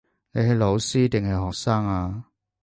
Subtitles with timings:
[0.31, 2.23] 你係老師定係學生呀